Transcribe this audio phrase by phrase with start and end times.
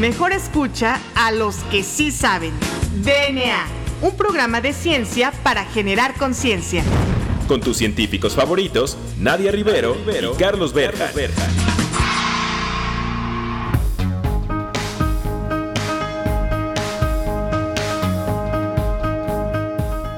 [0.00, 2.54] Mejor escucha a los que sí saben.
[3.04, 3.66] DNA,
[4.00, 6.82] un programa de ciencia para generar conciencia.
[7.46, 11.10] Con tus científicos favoritos, Nadia Rivero, y Carlos Berja.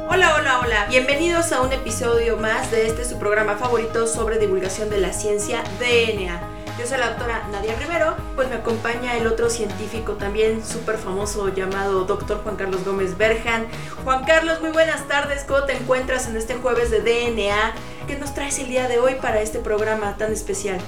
[0.08, 0.86] Hola, hola, hola.
[0.90, 5.64] Bienvenidos a un episodio más de este su programa favorito sobre divulgación de la ciencia
[5.80, 6.51] DNA.
[6.78, 11.52] Yo soy la doctora Nadia Rivero, pues me acompaña el otro científico también súper famoso
[11.54, 13.66] llamado doctor Juan Carlos Gómez Berjan.
[14.04, 17.74] Juan Carlos, muy buenas tardes, ¿cómo te encuentras en este jueves de DNA?
[18.06, 20.78] ¿Qué nos traes el día de hoy para este programa tan especial?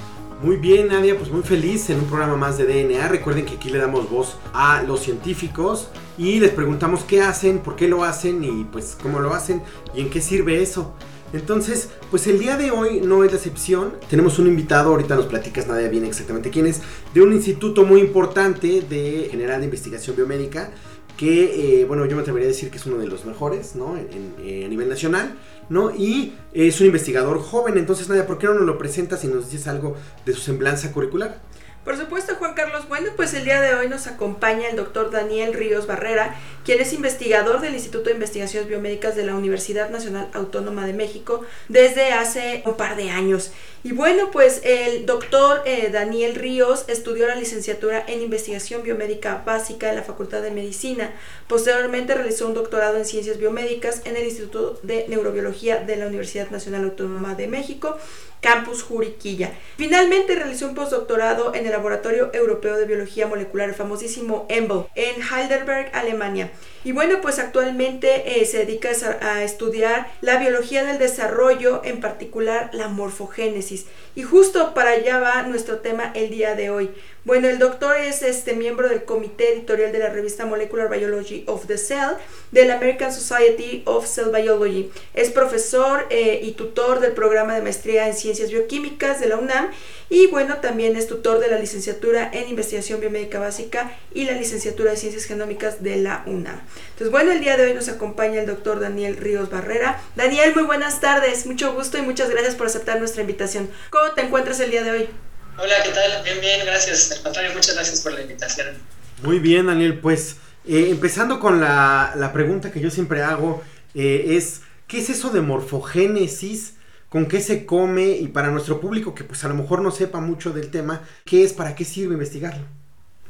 [0.41, 3.07] Muy bien, Nadia, pues muy feliz en un programa más de DNA.
[3.07, 7.75] Recuerden que aquí le damos voz a los científicos y les preguntamos qué hacen, por
[7.75, 9.61] qué lo hacen y pues cómo lo hacen
[9.93, 10.93] y en qué sirve eso.
[11.33, 13.93] Entonces, pues el día de hoy no es la excepción.
[14.09, 16.81] Tenemos un invitado, ahorita nos platicas Nadia bien exactamente quién es,
[17.13, 20.71] de un instituto muy importante de General de Investigación Biomédica,
[21.17, 23.97] que, eh, bueno, yo me atrevería a decir que es uno de los mejores, ¿no?
[23.97, 25.35] En- eh, a nivel nacional,
[25.69, 25.91] ¿no?
[25.95, 29.49] Y es un investigador joven, entonces Nadia, ¿por qué no nos lo presentas y nos
[29.49, 29.95] dices algo
[30.25, 31.41] de su semblanza curricular?
[31.85, 32.89] Por supuesto, Juan Carlos.
[32.89, 36.91] Bueno, pues el día de hoy nos acompaña el doctor Daniel Ríos Barrera, quien es
[36.93, 42.63] investigador del Instituto de Investigaciones Biomédicas de la Universidad Nacional Autónoma de México desde hace
[42.65, 43.51] un par de años.
[43.83, 49.87] Y bueno, pues el doctor eh, Daniel Ríos estudió la licenciatura en Investigación Biomédica Básica
[49.87, 51.13] en la Facultad de Medicina.
[51.47, 56.49] Posteriormente realizó un doctorado en Ciencias Biomédicas en el Instituto de Neurobiología de la Universidad
[56.49, 57.99] Nacional Autónoma de México
[58.45, 59.53] Campus Juriquilla.
[59.75, 65.15] Finalmente realizó un postdoctorado en el Laboratorio Europeo de Biología Molecular, el famosísimo EMBL, en
[65.23, 66.51] Heidelberg, Alemania.
[66.83, 68.89] Y bueno, pues actualmente eh, se dedica
[69.21, 73.87] a estudiar la biología del desarrollo, en particular la morfogénesis.
[74.13, 76.91] Y justo para allá va nuestro tema el día de hoy.
[77.25, 81.65] Bueno, el doctor es este miembro del comité editorial de la revista Molecular Biology of
[81.65, 82.17] the Cell
[82.51, 84.91] de la American Society of Cell Biology.
[85.15, 89.71] Es profesor eh, y tutor del programa de maestría en ciencias bioquímicas de la UNAM
[90.07, 94.91] y bueno, también es tutor de la licenciatura en investigación biomédica básica y la licenciatura
[94.91, 96.61] de ciencias genómicas de la UNAM.
[96.91, 99.99] Entonces, bueno, el día de hoy nos acompaña el doctor Daniel Ríos Barrera.
[100.15, 103.67] Daniel, muy buenas tardes, mucho gusto y muchas gracias por aceptar nuestra invitación.
[103.89, 105.09] ¿Cómo te encuentras el día de hoy?
[105.57, 106.23] Hola, ¿qué tal?
[106.23, 107.11] Bien, bien, gracias.
[107.13, 108.75] Al contrario, muchas gracias por la invitación.
[109.21, 110.35] Muy bien, Daniel, pues
[110.67, 113.63] eh, empezando con la, la pregunta que yo siempre hago,
[113.93, 116.73] eh, es, ¿qué es eso de morfogénesis?
[117.07, 118.07] ¿Con qué se come?
[118.07, 121.45] Y para nuestro público que pues a lo mejor no sepa mucho del tema, ¿qué
[121.45, 121.53] es?
[121.53, 122.65] ¿Para qué sirve investigarlo?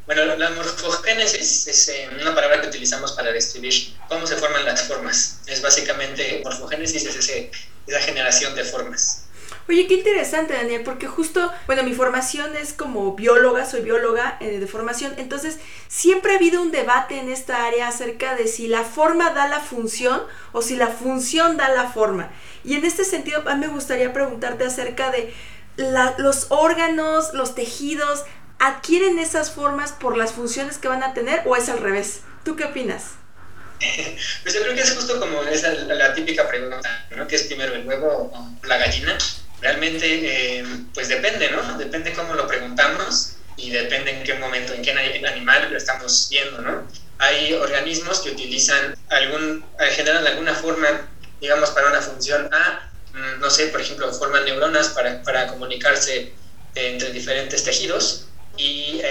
[0.08, 3.74] Bueno, la morfogénesis es eh, una palabra que utilizamos para describir
[4.10, 5.42] cómo se forman las formas.
[5.46, 7.52] Es básicamente, morfogénesis es ese,
[7.86, 9.25] esa generación de formas.
[9.68, 14.60] Oye, qué interesante, Daniel, porque justo, bueno, mi formación es como bióloga, soy bióloga eh,
[14.60, 18.84] de formación, entonces siempre ha habido un debate en esta área acerca de si la
[18.84, 20.22] forma da la función
[20.52, 22.32] o si la función da la forma.
[22.64, 25.34] Y en este sentido, a mí me gustaría preguntarte acerca de
[25.78, 28.24] la- los órganos, los tejidos,
[28.60, 32.22] ¿adquieren esas formas por las funciones que van a tener o es al revés?
[32.44, 33.18] ¿Tú qué opinas?
[34.44, 37.28] Pues yo creo que es justo como esa la, típica pregunta, ¿no?
[37.28, 39.18] ¿Qué es primero, el huevo o la gallina?
[39.60, 40.06] Realmente,
[40.60, 41.78] eh, pues depende, ¿no?
[41.78, 46.28] Depende cómo lo preguntamos y depende en qué momento, en qué ani- animal lo estamos
[46.30, 46.88] viendo, ¿no?
[47.18, 53.40] Hay organismos que utilizan algún, eh, generan alguna forma, digamos, para una función A, mm,
[53.40, 58.28] no sé, por ejemplo, forman neuronas para, para comunicarse eh, entre diferentes tejidos
[58.58, 59.02] y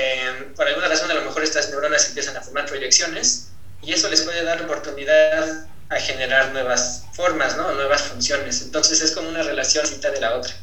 [0.57, 3.53] por alguna razón a lo mejor estas neuronas empiezan a formar proyecciones
[3.83, 7.73] y eso les puede dar oportunidad a generar nuevas formas, ¿no?
[7.75, 8.63] nuevas funciones.
[8.63, 10.55] Entonces es como una relación cita de la otra.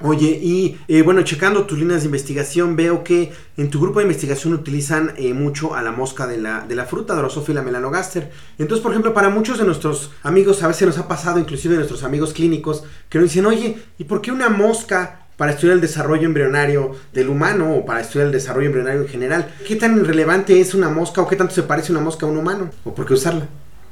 [0.00, 4.04] Oye, y eh, bueno, checando tus líneas de investigación, veo que en tu grupo de
[4.04, 8.30] investigación utilizan eh, mucho a la mosca de la, de la fruta, Drosophila melanogaster.
[8.58, 11.78] Entonces, por ejemplo, para muchos de nuestros amigos, a veces nos ha pasado, inclusive de
[11.78, 15.80] nuestros amigos clínicos, que nos dicen, oye, ¿y por qué una mosca para estudiar el
[15.80, 19.52] desarrollo embrionario del humano o para estudiar el desarrollo embrionario en general?
[19.66, 22.36] ¿Qué tan relevante es una mosca o qué tanto se parece una mosca a un
[22.36, 22.70] humano?
[22.84, 23.48] ¿O por qué usarla?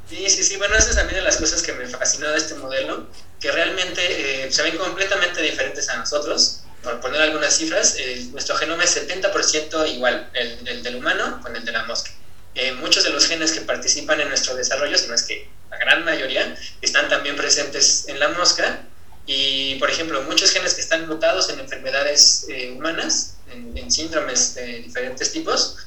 [0.09, 2.55] Sí, sí, sí, bueno, esa es también de las cosas que me fascinó de este
[2.55, 3.09] modelo,
[3.41, 6.63] que realmente eh, se ven completamente diferentes a nosotros.
[6.81, 11.55] Por poner algunas cifras, eh, nuestro genoma es 70% igual, el, el, del humano con
[11.55, 12.11] el de la mosca.
[12.55, 15.77] eh, muchos de los genes que participan en nuestro desarrollo, si no es que la
[15.77, 18.87] gran mayoría, están también presentes en la mosca.
[19.25, 24.81] Y, por ejemplo, muchos genes que están mutados en enfermedades eh, humanas, en, síndromes de
[24.81, 25.77] diferentes tipos,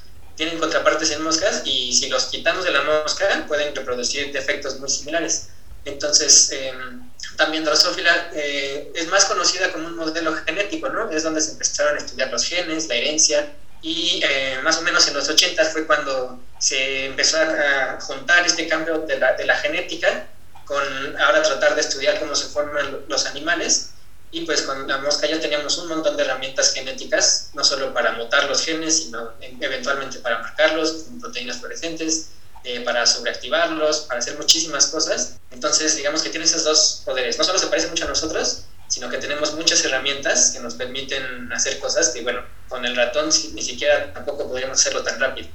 [0.40, 4.88] tienen contrapartes en moscas y si los quitamos de la mosca pueden reproducir defectos muy
[4.88, 5.50] similares.
[5.84, 11.10] Entonces, em, también Drosophila eh, es más conocida como un modelo genético, ¿no?
[11.10, 13.52] Es donde se empezaron a estudiar los genes, la herencia,
[13.82, 18.66] y eh, más o menos en los 80 fue cuando se empezó a juntar este
[18.66, 20.26] cambio de la, de la genética
[20.64, 20.82] con
[21.20, 23.90] ahora tratar de estudiar cómo se forman los animales
[24.32, 28.12] y pues con la mosca ya teníamos un montón de herramientas genéticas, no solo para
[28.12, 32.30] mutar los genes, sino eventualmente para marcarlos con proteínas fluorescentes,
[32.62, 35.36] eh, para sobreactivarlos, para hacer muchísimas cosas.
[35.50, 37.38] Entonces, digamos que tiene esos dos poderes.
[37.38, 41.50] No solo se parece mucho a nosotros, sino que tenemos muchas herramientas que nos permiten
[41.52, 45.48] hacer cosas que, bueno, con el ratón ni siquiera tampoco podríamos hacerlo tan rápido.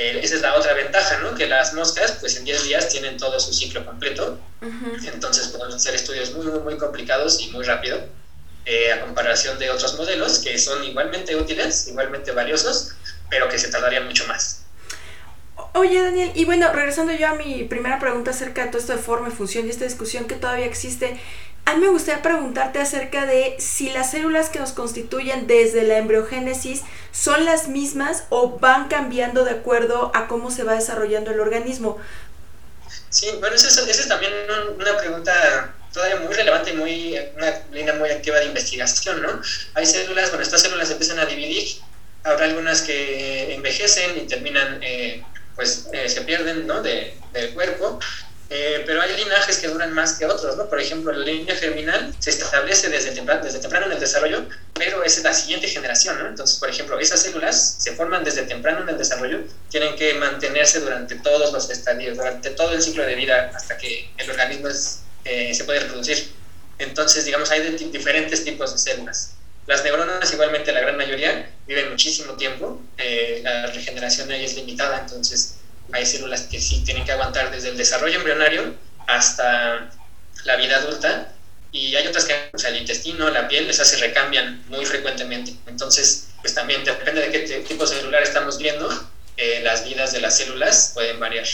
[0.00, 1.34] Eh, esa es la otra ventaja, ¿no?
[1.34, 4.38] Que las moscas, pues en 10 días tienen todo su ciclo completo.
[5.12, 8.06] Entonces podemos hacer estudios muy, muy, muy complicados y muy rápido,
[8.64, 12.90] eh, a comparación de otros modelos que son igualmente útiles, igualmente valiosos,
[13.28, 14.66] pero que se tardarían mucho más.
[15.74, 18.98] Oye, Daniel, y bueno, regresando yo a mi primera pregunta acerca de todo esto de
[18.98, 21.20] forma y función y esta discusión que todavía existe,
[21.64, 25.98] a mí me gustaría preguntarte acerca de si las células que nos constituyen desde la
[25.98, 26.82] embriogénesis
[27.12, 31.98] son las mismas o van cambiando de acuerdo a cómo se va desarrollando el organismo.
[33.10, 34.32] Sí, bueno, esa es, también
[34.78, 39.40] una pregunta todavía muy relevante y muy, una línea muy activa de investigación, ¿no?
[39.74, 41.66] Hay células, bueno, estas células empiezan a dividir,
[42.24, 45.22] habrá algunas que envejecen y terminan, eh,
[45.58, 46.80] pues eh, se pierden, ¿no?
[46.82, 47.98] De, del cuerpo,
[48.48, 50.68] eh, pero hay linajes que duran más que otros, ¿no?
[50.68, 55.02] Por ejemplo, la línea germinal se establece desde temprano, desde temprano en el desarrollo, pero
[55.02, 56.16] es la siguiente generación.
[56.24, 60.78] Entonces, por ejemplo, esas células se forman desde temprano en el desarrollo, tienen que mantenerse
[60.78, 64.68] durante todos los estadios, durante todo el ciclo de vida hasta que el organismo
[65.24, 66.30] eh, se puede reproducir.
[66.78, 69.32] Entonces, digamos, hay diferentes tipos de células.
[69.68, 75.00] Las neuronas, igualmente, la gran mayoría, viven muchísimo tiempo, eh, la regeneración ahí es limitada,
[75.00, 75.56] entonces
[75.92, 78.74] hay células que sí tienen que aguantar desde el desarrollo embrionario
[79.06, 79.90] hasta
[80.44, 81.34] la vida adulta
[81.70, 85.52] y hay otras que, o sea, el intestino, la piel, esas se recambian muy frecuentemente.
[85.66, 88.88] Entonces, pues también depende de qué tipo celular estamos viendo,
[89.36, 91.46] eh, las vidas de las células pueden variar.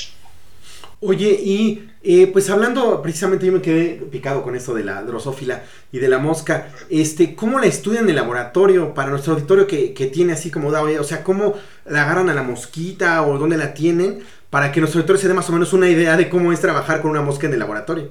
[1.07, 5.63] Oye, y eh, pues hablando precisamente, yo me quedé picado con esto de la drosófila
[5.93, 6.73] y de la mosca.
[6.89, 10.73] Este, ¿cómo la estudian en el laboratorio para nuestro auditorio que, que tiene así como
[10.73, 14.81] da, o sea, cómo la agarran a la mosquita o dónde la tienen para que
[14.81, 17.21] nuestro auditorio se dé más o menos una idea de cómo es trabajar con una
[17.21, 18.11] mosca en el laboratorio?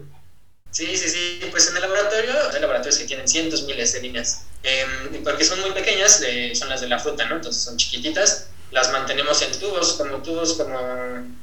[0.70, 4.46] Sí, sí, sí, pues en el laboratorio, hay laboratorios que tienen cientos, miles de líneas,
[4.62, 7.38] em, porque son muy pequeñas, eh, son las de la fruta, ¿no?
[7.38, 10.80] Entonces son chiquititas las mantenemos en tubos, como tubos como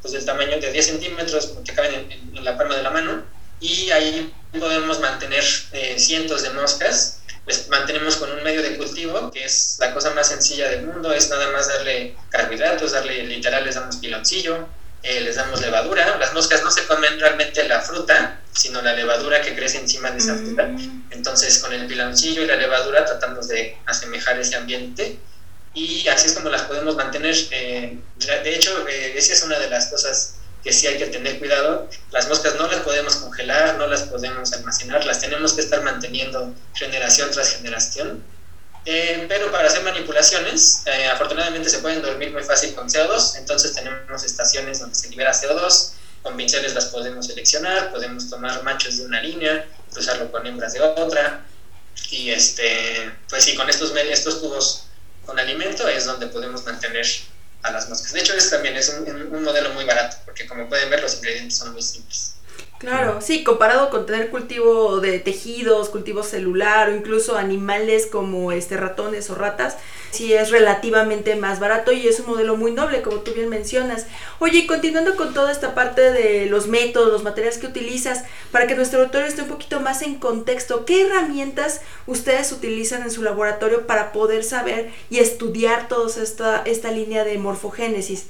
[0.02, 3.22] pues, del tamaño de 10 centímetros que caben en, la palma de la mano
[3.60, 7.20] y ahí podemos mantener eh, cientos de moscas.
[7.46, 11.12] Les mantenemos con un medio de cultivo que es la cosa más sencilla del mundo,
[11.12, 14.68] es nada más darle carbohidratos, darle literal, les damos piloncillo,
[15.02, 16.16] eh, les damos levadura.
[16.18, 20.18] Las moscas no se comen realmente la fruta, sino la levadura que crece encima de
[20.18, 20.64] esa fruta.
[20.64, 21.10] Mm.
[21.10, 25.18] Entonces, con el piloncillo y la levadura tratamos de asemejar ese ambiente
[25.74, 27.34] y así es como las podemos mantener.
[27.50, 30.34] Eh, de hecho, eh, esa es una de las cosas
[30.64, 31.88] que sí hay que tener cuidado.
[32.10, 36.52] Las moscas no las podemos congelar, no las podemos almacenar, las tenemos que estar manteniendo
[36.74, 38.22] generación tras generación.
[38.84, 44.24] Eh, pero para hacer manipulaciones, afortunadamente se pueden dormir muy fácil con CO2, entonces tenemos
[44.24, 49.20] estaciones donde se libera CO2, con pinceles las podemos seleccionar, podemos tomar machos de una
[49.20, 51.44] línea, cruzarlo con hembras de otra,
[52.10, 54.86] y este, pues sí, con estos, estos tubos
[55.26, 57.06] con alimento es donde podemos mantener
[57.62, 58.12] a las moscas.
[58.12, 61.16] De hecho, es también es un, un modelo muy barato, porque como pueden ver, los
[61.16, 62.34] ingredientes son muy simples.
[62.78, 68.78] Claro, sí, comparado con tener cultivo de tejidos, cultivo celular o incluso animales como este
[68.78, 69.76] ratones o ratas,
[70.10, 74.06] sí es relativamente más barato y es un modelo muy noble, como tú bien mencionas.
[74.38, 78.74] Oye, continuando con toda esta parte de los métodos, los materiales que utilizas, para que
[78.74, 83.86] nuestro autor esté un poquito más en contexto, ¿qué herramientas ustedes utilizan en su laboratorio
[83.86, 88.26] para poder saber y estudiar toda esta, esta línea de morfogénesis?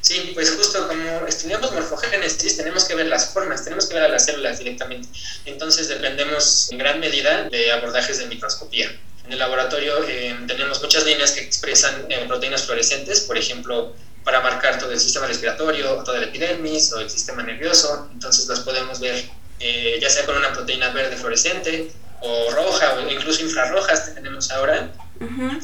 [0.00, 4.08] Sí, pues justo como estudiamos morfogénesis, tenemos que ver las formas, tenemos que ver a
[4.08, 5.08] las células directamente.
[5.44, 8.90] Entonces dependemos en gran medida de abordajes de microscopía.
[9.26, 14.40] En el laboratorio eh, tenemos muchas líneas que expresan eh, proteínas fluorescentes, por ejemplo, para
[14.40, 18.08] marcar todo el sistema respiratorio, toda la epidermis o el sistema nervioso.
[18.12, 19.24] Entonces las podemos ver
[19.58, 21.90] eh, ya sea con una proteína verde fluorescente
[22.20, 24.92] o roja o incluso infrarrojas que tenemos ahora.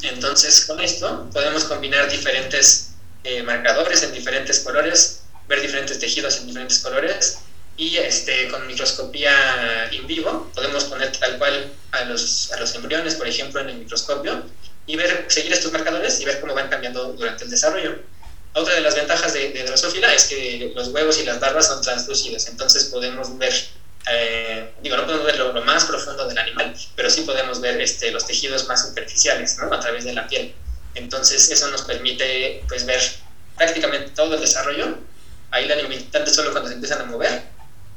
[0.02, 2.92] Entonces con esto podemos combinar diferentes
[3.25, 7.38] eh, marcadores en diferentes colores, ver diferentes tejidos en diferentes colores
[7.76, 13.14] y este, con microscopía in vivo podemos poner tal cual a los, a los embriones,
[13.14, 14.45] por ejemplo, en el microscopio
[14.87, 17.99] y ver, seguir estos marcadores y ver cómo van cambiando durante el desarrollo.
[18.55, 21.81] Otra de las ventajas de, de Drosophila es que los huevos y las larvas son
[21.81, 23.52] translúcidos, entonces podemos ver,
[24.11, 28.11] eh, digo, no podemos ver lo, más profundo del animal, pero sí podemos ver este,
[28.11, 29.73] los tejidos más superficiales, ¿no?
[29.73, 30.55] A través de la piel.
[30.95, 33.00] Entonces eso nos permite pues ver
[33.57, 34.99] prácticamente todo el desarrollo.
[35.50, 37.51] Ahí la limitante solo cuando se empiezan a mover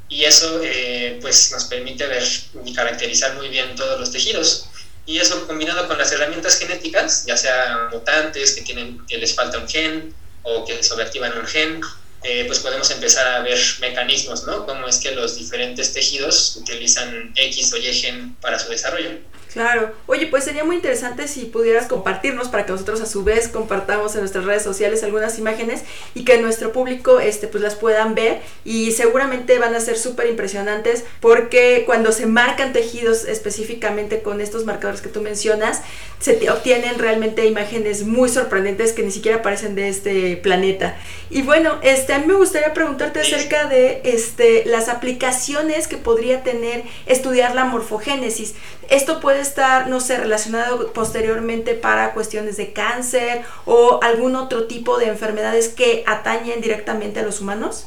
[0.08, 2.22] y eso eh, pues nos permite ver
[2.64, 4.68] y caracterizar muy bien todos los tejidos.
[5.04, 9.58] Y eso combinado con las herramientas genéticas, ya sea mutantes que, tienen, que les falta
[9.58, 11.80] un gen o que sobreactivan un gen,
[12.22, 14.66] eh, pues podemos empezar a ver mecanismos, ¿no?
[14.66, 19.10] Cómo es que los diferentes tejidos utilizan X o Y gen para su desarrollo.
[19.56, 19.92] Claro.
[20.04, 24.14] Oye, pues sería muy interesante si pudieras compartirnos para que nosotros a su vez compartamos
[24.14, 25.82] en nuestras redes sociales algunas imágenes
[26.14, 30.26] y que nuestro público este, pues las puedan ver y seguramente van a ser súper
[30.26, 35.80] impresionantes porque cuando se marcan tejidos específicamente con estos marcadores que tú mencionas,
[36.20, 40.98] se obtienen realmente imágenes muy sorprendentes que ni siquiera aparecen de este planeta.
[41.30, 46.42] Y bueno, este, a mí me gustaría preguntarte acerca de este, las aplicaciones que podría
[46.42, 48.54] tener estudiar la morfogénesis.
[48.88, 54.98] Esto puede estar, no sé, relacionado posteriormente para cuestiones de cáncer o algún otro tipo
[54.98, 57.86] de enfermedades que atañen directamente a los humanos?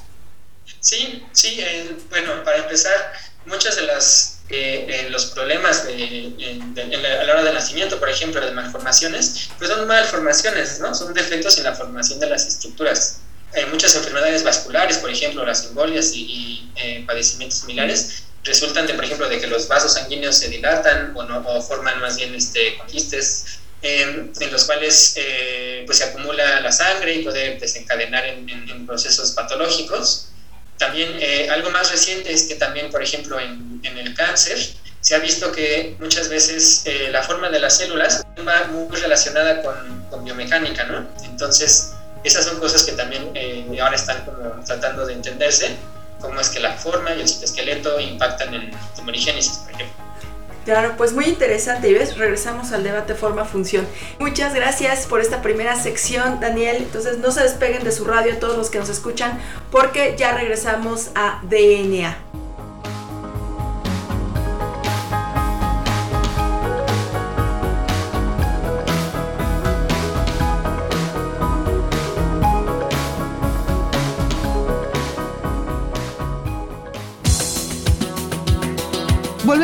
[0.79, 2.93] Sí, sí, eh, bueno, para empezar,
[3.45, 6.33] muchas de las eh, eh, los problemas de,
[6.81, 10.95] a la hora del nacimiento, por ejemplo, de malformaciones, pues son malformaciones, ¿no?
[10.95, 13.19] Son defectos en la formación de las estructuras.
[13.53, 16.71] Hay muchas enfermedades vasculares, por ejemplo, las embolias y,
[17.05, 21.39] padecimientos similares, resultan de, por ejemplo, de que los vasos sanguíneos se dilatan o, no,
[21.47, 27.15] o forman más bien este, conquistes en, los cuales eh, pues se acumula la sangre
[27.15, 30.29] y puede desencadenar en, procesos patológicos.
[30.77, 34.57] También eh, algo más reciente es que también, por ejemplo, en, el cáncer,
[35.01, 39.61] se ha visto que muchas veces eh, la forma de las células va muy relacionada
[39.61, 41.07] con, con, biomecánica, ¿no?
[41.23, 41.91] Entonces,
[42.23, 43.31] esas son cosas que también
[43.79, 45.77] ahora están como tratando de entenderse
[46.19, 49.85] cómo es que la forma y el citoesqueleto impactan en tumorigénesis, por.
[50.65, 51.89] Claro, pues muy interesante.
[51.89, 53.87] Y ves, regresamos al debate forma-función.
[54.19, 56.77] Muchas gracias por esta primera sección, Daniel.
[56.77, 59.39] Entonces no se despeguen de su radio todos los que nos escuchan,
[59.71, 62.17] porque ya regresamos a DNA.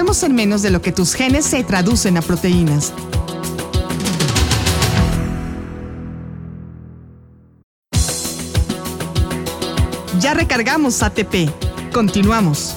[0.05, 2.93] En menos de lo que tus genes se traducen a proteínas.
[10.19, 11.49] Ya recargamos ATP.
[11.91, 12.75] Continuamos.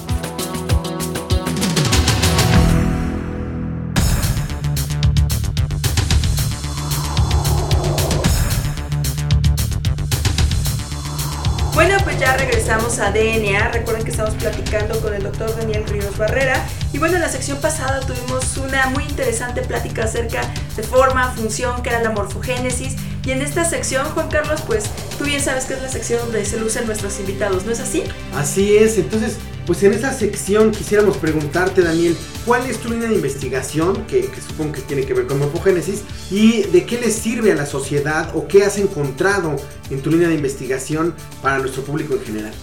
[11.75, 13.69] Bueno, pues ya regresamos a DNA.
[13.69, 16.65] Recuerden que estamos platicando con el doctor Daniel Ríos Barrera.
[16.91, 20.41] Y bueno, en la sección pasada tuvimos una muy interesante plática acerca
[20.75, 22.95] de forma, función, que era la morfogénesis.
[23.25, 24.85] Y en esta sección, Juan Carlos, pues
[25.17, 28.03] tú bien sabes que es la sección donde se lucen nuestros invitados, ¿no es así?
[28.33, 33.15] Así es, entonces, pues en esta sección quisiéramos preguntarte, Daniel, ¿cuál es tu línea de
[33.15, 37.51] investigación, que, que supongo que tiene que ver con morfogénesis, y de qué le sirve
[37.51, 39.57] a la sociedad o qué has encontrado
[39.91, 42.53] en tu línea de investigación para nuestro público en general?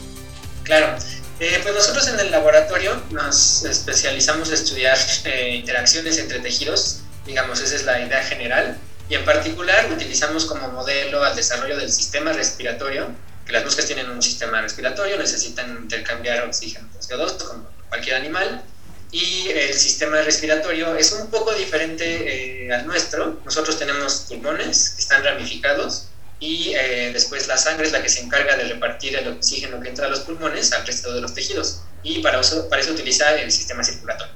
[0.65, 0.97] Claro,
[1.41, 7.61] eh, pues nosotros en el laboratorio nos especializamos en estudiar eh, interacciones entre tejidos, digamos,
[7.61, 8.79] esa es la idea general,
[9.09, 13.09] y en particular utilizamos como modelo al desarrollo del sistema respiratorio,
[13.45, 18.63] que las moscas tienen un sistema respiratorio, necesitan intercambiar oxígeno con CO2 como cualquier animal,
[19.13, 23.41] y el sistema respiratorio es un poco diferente eh, al nuestro.
[23.45, 28.21] Nosotros tenemos pulmones que están ramificados, y eh, después la sangre es la que se
[28.21, 31.83] encarga de repartir el oxígeno que entra a los pulmones al resto de los tejidos
[32.03, 34.35] y para eso, para eso utiliza el sistema circulatorio.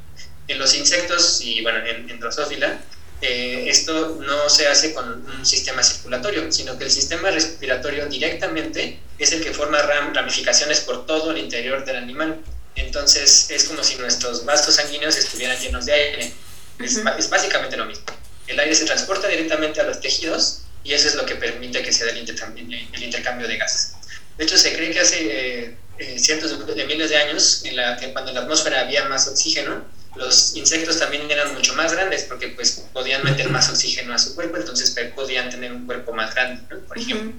[0.48, 2.80] En los insectos y bueno, en, en Drosophila,
[3.22, 8.98] eh, esto no se hace con un sistema circulatorio, sino que el sistema respiratorio directamente
[9.18, 12.40] es el que forma ramificaciones por todo el interior del animal.
[12.76, 16.32] Entonces es como si nuestros vasos sanguíneos estuvieran llenos de aire.
[16.78, 18.04] Es, es básicamente lo mismo.
[18.46, 21.92] El aire se transporta directamente a los tejidos y eso es lo que permite que
[21.92, 23.94] se dé el, intercambio, de gases.
[24.38, 27.96] De hecho, se cree que hace eh, eh, cientos de miles de años, en la,
[27.96, 29.84] que cuando en la atmósfera había más oxígeno,
[30.16, 34.34] los insectos también eran mucho más grandes porque pues podían meter más oxígeno a su
[34.34, 37.32] cuerpo, entonces podían tener un cuerpo más grande, por ejemplo.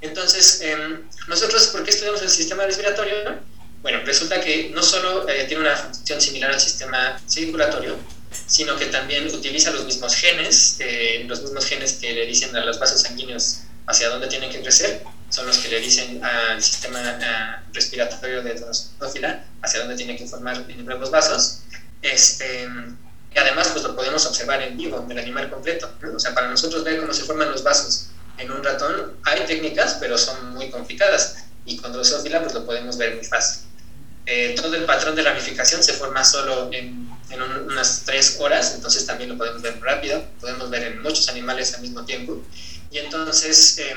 [0.00, 3.14] Entonces, em, nosotros, ¿por qué estudiamos el sistema respiratorio?
[3.82, 7.96] Bueno, resulta que no solo eh, tiene una función similar al sistema circulatorio,
[8.46, 12.64] sino que también utiliza los mismos genes, eh, los mismos genes que le dicen a
[12.64, 17.64] los vasos sanguíneos hacia dónde tienen que crecer, son los que le dicen al sistema
[17.72, 21.60] respiratorio de drosófila hacia dónde tienen que formar nuevos vasos.
[22.02, 22.68] Este,
[23.34, 25.90] y además, pues lo podemos observar en vivo, en el animal completo.
[26.14, 28.08] O sea, para nosotros ver cómo se forman los vasos
[28.38, 31.44] en un ratón, hay técnicas, pero son muy complicadas.
[31.64, 33.62] Y con drosófila, pues lo podemos ver muy fácil.
[34.26, 37.01] Eh, todo el patrón de ramificación se forma solo en,
[37.32, 40.24] en unas tres horas, entonces también lo podemos ver rápido.
[40.40, 42.42] Podemos ver en muchos animales al mismo tiempo.
[42.90, 43.94] Y entonces, eh,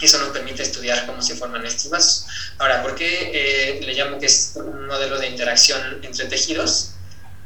[0.00, 2.26] eso nos permite estudiar cómo se forman estos vasos.
[2.58, 6.92] Ahora, ¿por qué eh, le llamo que es un modelo de interacción entre tejidos?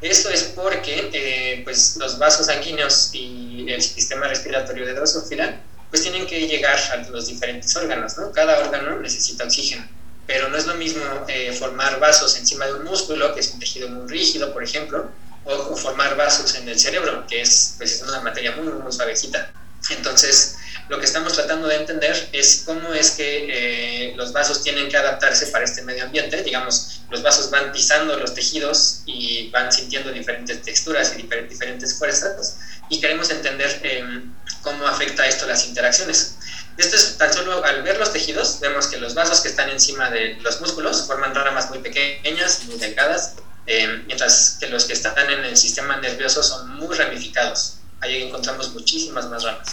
[0.00, 5.60] Esto es porque eh, pues, los vasos sanguíneos y el sistema respiratorio de drosófila
[5.90, 8.32] pues tienen que llegar a los diferentes órganos, ¿no?
[8.32, 9.86] Cada órgano necesita oxígeno,
[10.26, 13.60] pero no es lo mismo eh, formar vasos encima de un músculo, que es un
[13.60, 15.10] tejido muy rígido, por ejemplo,
[15.44, 19.52] o, formar vasos en el cerebro, que es, pues, es una materia muy, muy suavecita.
[19.90, 20.56] Entonces,
[20.88, 24.96] lo que estamos tratando de entender es cómo es que eh, los vasos tienen que
[24.96, 26.42] adaptarse para este medio ambiente.
[26.42, 32.58] Digamos, los vasos van pisando los tejidos y van sintiendo diferentes texturas y diferentes fuerzas
[32.88, 36.35] y queremos entender em, cómo afecta esto las interacciones.
[36.76, 40.10] Esto es tan solo al ver los tejidos, vemos que los vasos que están encima
[40.10, 43.34] de los músculos forman ramas muy pequeñas, muy delgadas,
[43.66, 47.78] em, mientras que los que están en el sistema nervioso son muy ramificados.
[48.00, 49.68] Ahí encontramos muchísimas más ramas.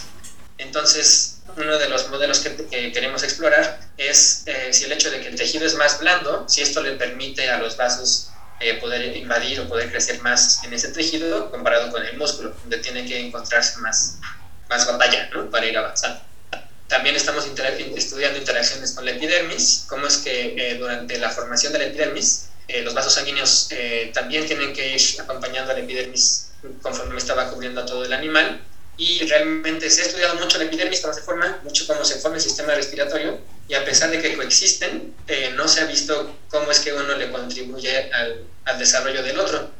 [0.56, 5.28] Entonces, uno de los modelos que, queremos explorar es eh, si el hecho de que
[5.28, 8.30] el tejido es más blando, si esto le permite a los vasos
[8.60, 12.78] eh, poder invadir o poder crecer más en ese tejido comparado con el músculo, donde
[12.78, 14.18] tiene que encontrarse más,
[14.70, 15.50] más batalla ¿no?
[15.50, 16.20] para ir avanzando.
[16.88, 17.46] También estamos
[17.96, 22.48] estudiando interacciones con la epidermis, cómo es que eh, durante la formación de la epidermis,
[22.82, 23.68] los vasos sanguíneos
[24.14, 26.48] también tienen que ir acompañando a la epidermis
[26.80, 28.62] conforme estaba cubriendo a todo el animal
[28.96, 32.36] y realmente se ha estudiado mucho la epidermis, cómo se forma, mucho cómo se forma
[32.36, 36.70] el sistema respiratorio y a pesar de que coexisten, eh, no se ha visto cómo
[36.70, 38.46] es que uno le contribuye al,
[38.78, 39.70] desarrollo del otro.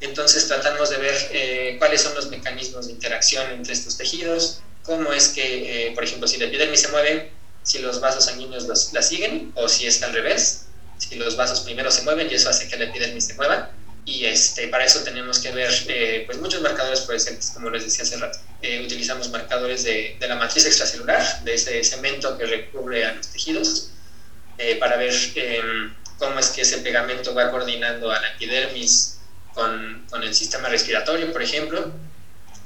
[0.00, 5.12] Entonces tratamos de ver eh, cuáles son los mecanismos de interacción entre estos tejidos, cómo
[5.12, 7.30] es que, eh, por ejemplo, si la epidermis se mueve,
[7.62, 10.66] si los vasos sanguíneos los, la siguen o si es al revés,
[10.98, 13.70] si los vasos primero se mueven y eso hace que la epidermis se mueva.
[14.06, 18.02] Y este, para eso tenemos que ver eh, pues muchos marcadores presentes, como les decía
[18.02, 18.38] hace rato.
[18.62, 23.28] Eh, utilizamos marcadores de, de, la matriz extracelular, de ese cemento que recubre a los
[23.28, 23.90] tejidos,
[24.58, 29.18] eh, para ver em, cómo es que ese pegamento va coordinando a la epidermis
[29.54, 31.92] con, con, el sistema respiratorio, por ejemplo,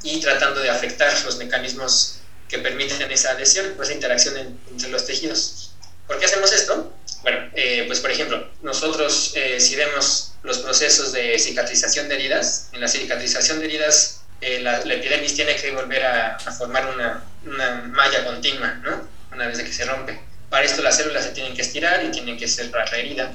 [0.05, 4.37] y tratando de afectar los mecanismos que permiten esa adhesión, esa interacción
[4.71, 5.73] entre los tejidos.
[6.07, 6.93] ¿Por qué hacemos esto?
[7.23, 7.51] Bueno,
[7.87, 12.69] pues por ejemplo, nosotros si vemos los procesos de cicatrización de heridas.
[12.73, 17.83] En la cicatrización de heridas, eh, la, epidermis tiene que volver a, formar una, una,
[17.88, 19.09] malla continua, ¿no?
[19.33, 20.21] Una vez que se rompe.
[20.51, 23.33] Para esto las células se tienen que estirar y tienen que cerrar la herida.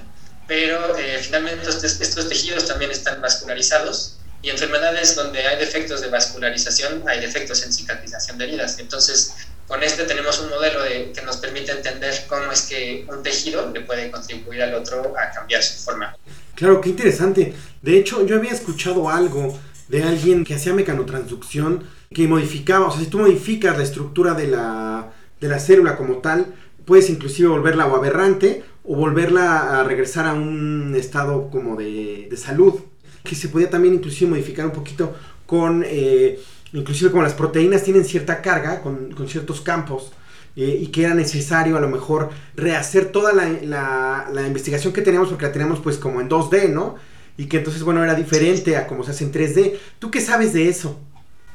[0.48, 6.10] Pero eh, finalmente estos, estos tejidos también están vascularizados y enfermedades donde hay defectos de
[6.10, 8.80] vascularización, hay defectos en cicatrización de heridas.
[8.80, 9.36] Entonces,
[9.68, 13.70] con este tenemos un modelo de, que nos permite entender cómo es que un tejido
[13.72, 16.16] le puede contribuir al otro a cambiar su forma.
[16.56, 17.54] Claro, qué interesante.
[17.82, 23.02] De hecho, yo había escuchado algo de alguien que hacía mecanotransducción, que modificaba, o sea,
[23.02, 27.86] si tú modificas la estructura de la, de la célula como tal, puedes inclusive volverla
[27.88, 32.80] o aberrante o volverla a regresar a un estado como de, de salud.
[33.24, 36.40] Que se podía también inclusive modificar un poquito con, eh,
[36.74, 40.12] inclusive como las proteínas tienen cierta carga con, con ciertos campos
[40.56, 45.30] eh, y que era necesario a lo mejor rehacer toda la, la, investigación que teníamos
[45.30, 46.96] porque la teníamos pues como en 2D, ¿no?
[47.38, 49.76] Y que entonces, bueno, era diferente a como se hace en 3D.
[50.00, 51.00] ¿Tú qué sabes de eso?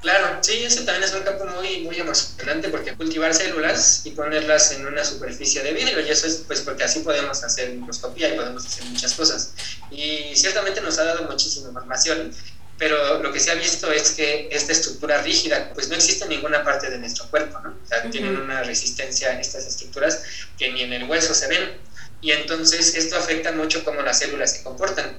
[0.05, 4.71] Claro, sí, ese también es un campo muy, muy emocionante porque cultivar células y ponerlas
[4.73, 8.37] en una superficie de vidrio, y eso es pues porque así podemos hacer microscopía y
[8.37, 9.55] podemos hacer muchas cosas.
[9.91, 12.35] Y ciertamente nos ha dado muchísima información
[12.77, 16.31] pero lo que se ha visto es que esta estructura rígida, pues no existe en
[16.31, 17.71] ninguna parte de nuestro cuerpo, ¿no?
[17.71, 20.23] O sea, tienen una resistencia en estas estructuras
[20.59, 21.79] que ni en el hueso se ven,
[22.21, 25.17] y entonces esto afecta mucho cómo las células se comportan.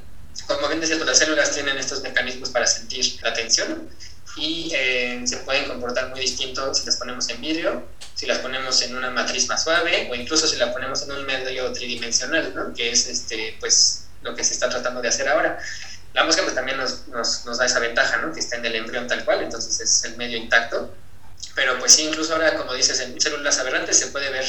[0.48, 3.90] Como ven, cierto, las células tienen estos mecanismos para sentir la tensión
[4.38, 8.82] y eh, se pueden comportar muy distinto si las ponemos en vidrio, si las ponemos
[8.82, 12.74] en una matriz más suave o incluso si la ponemos en un medio tridimensional, ¿no?
[12.74, 15.60] que es este, pues, lo que se está tratando de hacer ahora.
[16.14, 18.34] La mosca pues también nos, nos, nos, da esa ventaja, ¿no?
[18.34, 20.96] Que está en el embrión tal cual, entonces es el medio intacto.
[21.56, 24.46] Pero pues sí, incluso ahora, como dices, en células aberrantes se puede ver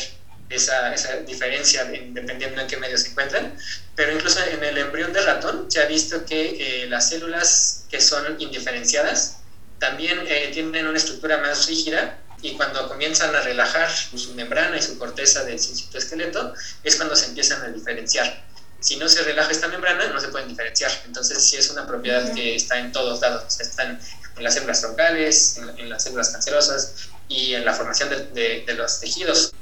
[0.48, 3.56] esa, esa diferencia dependiendo en qué medio se encuentran,
[3.96, 8.00] pero incluso en el embrión de ratón se ha visto que eh, las células que
[8.00, 9.38] son indiferenciadas
[9.78, 14.82] también eh, tienen una estructura más rígida y cuando comienzan a relajar su membrana y
[14.82, 18.44] su corteza del citoesqueleto es cuando se empiezan a diferenciar.
[18.80, 20.92] Si no se relaja esta membrana, no se pueden diferenciar.
[21.06, 23.58] Entonces, sí es una propiedad que está en todos lados.
[23.58, 23.98] están
[24.36, 29.52] en las células troncales, en, las células cancerosas y en la formación de los tejidos.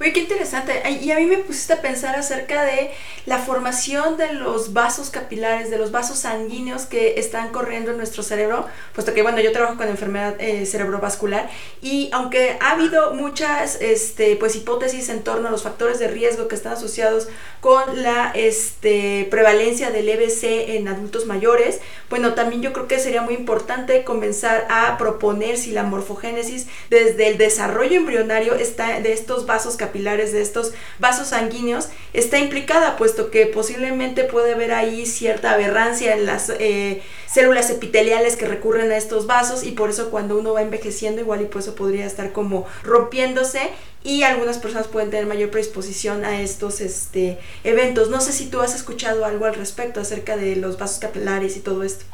[0.00, 0.82] Oye, qué interesante.
[1.02, 2.90] Y a mí me pusiste a pensar acerca de
[3.26, 8.24] la formación de los vasos capilares, de los vasos sanguíneos que están corriendo en nuestro
[8.24, 11.48] cerebro, puesto que, bueno, yo trabajo con enfermedad eh, cerebrovascular
[11.80, 16.48] y aunque ha habido muchas este, pues, hipótesis en torno a los factores de riesgo
[16.48, 17.28] que están asociados
[17.60, 21.80] con la este, prevalencia del EBC en adultos mayores,
[22.10, 27.28] bueno, también yo creo que sería muy importante comenzar a proponer si la morfogénesis desde
[27.28, 32.96] el desarrollo embrionario está de estos vasos capilares capilares de estos vasos sanguíneos está implicada,
[32.96, 38.90] puesto que posiblemente puede haber ahí cierta aberrancia en las eh, células epiteliales que recurren
[38.92, 42.06] a estos vasos y por eso cuando uno va envejeciendo igual y por eso podría
[42.06, 43.70] estar como rompiéndose
[44.02, 48.10] y algunas personas pueden tener mayor predisposición a estos este, eventos.
[48.10, 51.60] No sé si tú has escuchado algo al respecto acerca de los vasos capilares y
[51.60, 52.04] todo esto.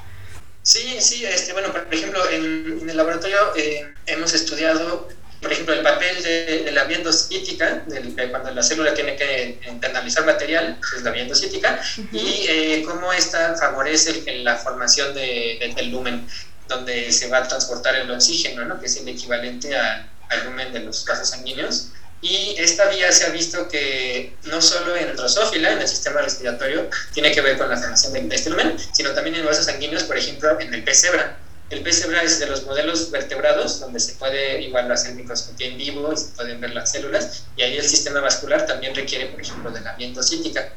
[0.62, 5.08] Sí, sí, este, bueno, por ejemplo, en, el laboratorio eh, hemos estudiado
[5.40, 7.84] por ejemplo, el papel de, la viendocítica,
[8.30, 11.80] cuando la célula tiene que internalizar material, es la viendocítica,
[12.12, 16.26] y eh, cómo esta favorece la formación del lumen,
[16.68, 18.78] donde se va a transportar el oxígeno, ¿no?
[18.78, 21.88] que es el equivalente al lumen de los vasos sanguíneos.
[22.22, 26.90] Y esta vía se ha visto que no solo en drosófila, en el sistema respiratorio,
[27.14, 30.18] tiene que ver con la formación de este lumen, sino también en vasos sanguíneos, por
[30.18, 31.38] ejemplo, en el pez cebra
[31.70, 36.12] el pez es de los modelos vertebrados, donde se puede igual hacer microscopía en vivo
[36.12, 39.70] y se pueden ver las células, y ahí el sistema vascular también requiere, por ejemplo,
[39.70, 40.72] de la viendocítica.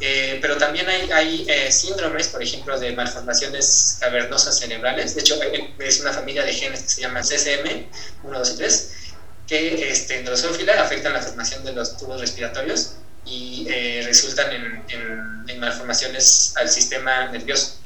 [0.00, 5.14] Eh, pero también hay, hay eh, síndromes, por ejemplo, de malformaciones cavernosas cerebrales.
[5.14, 5.38] De hecho,
[5.78, 7.86] es una familia de genes que se llama CCM,
[8.22, 8.90] 1, 2 y 3,
[9.46, 12.94] que este, en drosófila afectan la formación de los tubos respiratorios
[13.26, 14.50] y eh, resultan
[14.88, 17.79] en malformaciones al sistema nervioso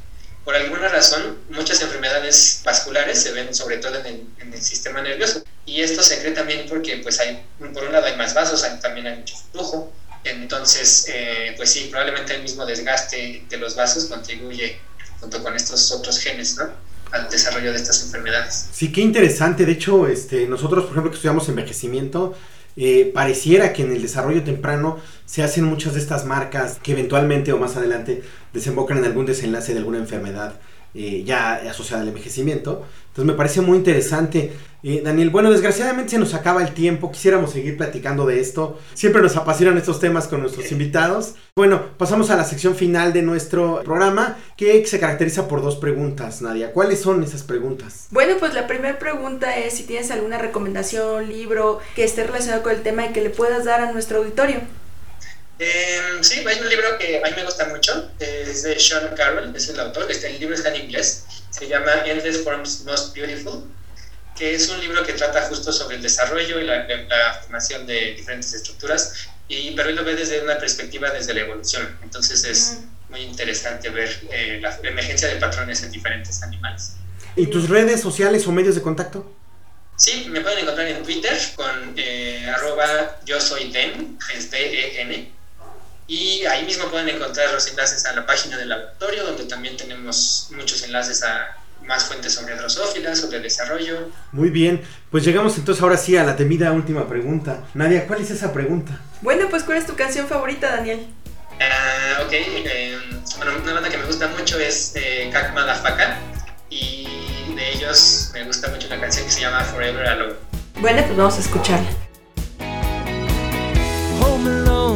[0.44, 5.42] por alguna razón, muchas enfermedades vasculares se ven sobre todo en el, sistema nervioso.
[5.66, 9.06] Y esto se cree también porque, pues, hay, por un lado hay más vasos, también
[9.06, 9.92] hay mucho flujo.
[10.22, 14.78] Entonces, eh, pues sí, probablemente el mismo desgaste de los vasos contribuye,
[15.20, 16.70] junto con estos otros genes, ¿no?
[17.14, 18.68] al desarrollo de estas enfermedades.
[18.72, 19.64] Sí, qué interesante.
[19.64, 22.36] De hecho, este, nosotros, por ejemplo, que estudiamos envejecimiento,
[22.76, 27.52] eh, pareciera que en el desarrollo temprano se hacen muchas de estas marcas que eventualmente
[27.52, 30.54] o más adelante desembocan en algún desenlace de alguna enfermedad
[30.94, 32.84] eh, ya asociada al envejecimiento.
[33.08, 34.52] Entonces me parece muy interesante.
[34.82, 38.78] Eh, Daniel, bueno, desgraciadamente se nos acaba el tiempo, quisiéramos seguir platicando de esto.
[38.92, 41.36] Siempre nos apasionan estos temas con nuestros invitados.
[41.56, 46.42] Bueno, pasamos a la sección final de nuestro programa, que se caracteriza por dos preguntas,
[46.42, 46.72] Nadia.
[46.72, 48.08] ¿Cuáles son esas preguntas?
[48.10, 52.72] Bueno, pues la primera pregunta es si tienes alguna recomendación, libro que esté relacionado con
[52.72, 54.60] el tema y que le puedas dar a nuestro auditorio.
[55.58, 59.54] Em, sí, hay un libro que a mí me gusta mucho, es de Sean Carroll,
[59.54, 63.62] es el autor, este, el libro está en inglés, se llama Endless Forms Most Beautiful,
[64.36, 68.52] que es un libro que trata justo sobre el desarrollo y la, formación de diferentes
[68.52, 73.20] estructuras, y, pero él lo ve desde una perspectiva desde la evolución, entonces es muy
[73.20, 76.96] interesante ver eh, la, emergencia de patrones en diferentes animales.
[77.36, 79.32] ¿Y tus redes sociales o medios de contacto?
[79.96, 85.32] Sí, me pueden encontrar en Twitter con eh, arroba yo soy Den, es D-E-N,
[86.06, 90.48] y ahí mismo pueden encontrar los enlaces a la página del laboratorio, donde también tenemos
[90.54, 94.10] muchos enlaces a más fuentes sobre drosófila, sobre desarrollo.
[94.32, 97.64] Muy bien, pues llegamos entonces ahora sí a la temida última pregunta.
[97.74, 98.98] Nadia, ¿cuál es esa pregunta?
[99.22, 101.06] Bueno, pues ¿cuál es tu canción favorita, Daniel?
[101.60, 102.98] Ah, ok, eh,
[103.36, 106.18] bueno, una banda que me gusta mucho es eh, Kak Madafaka
[106.68, 107.06] y
[107.54, 110.34] de ellos me gusta mucho una canción que se llama Forever Alone.
[110.80, 111.88] Bueno, pues vamos a escucharla.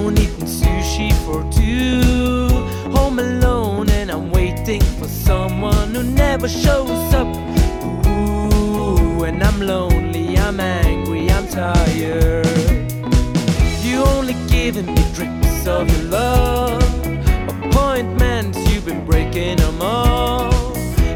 [0.06, 2.48] Sushi for two.
[2.90, 7.26] Home alone, and I'm waiting for someone who never shows up.
[8.06, 12.46] Ooh, and I'm lonely, I'm angry, I'm tired.
[13.82, 16.82] You only giving me drips of your love.
[17.48, 20.50] Appointments, you've been breaking them all.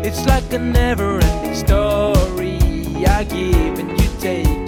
[0.04, 2.58] It's like a never ending story.
[3.06, 4.61] I give and you take,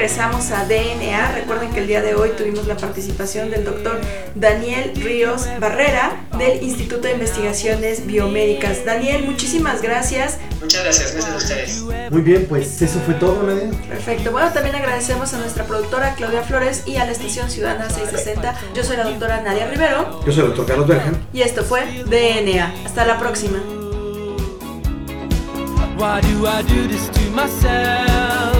[0.00, 1.32] regresamos a DNA.
[1.32, 4.00] Recuerden que el día de hoy tuvimos la participación del doctor
[4.34, 8.86] Daniel Ríos Barrera del Instituto de Investigaciones Biomédicas.
[8.86, 10.38] Daniel, muchísimas gracias.
[10.58, 12.10] Muchas gracias, gracias a ustedes.
[12.10, 13.68] Muy bien, pues eso fue todo, Nadia.
[13.90, 14.32] Perfecto.
[14.32, 18.54] Bueno, también agradecemos a nuestra productora Claudia Flores y a la estación Ciudadana 660.
[18.74, 20.24] Yo soy la doctora Nadia Rivero.
[20.24, 21.28] Yo soy el doctor Carlos Berjan.
[21.34, 22.72] Y esto fue DNA.
[22.86, 23.58] Hasta la próxima.
[25.98, 28.59] Why do I do this to myself?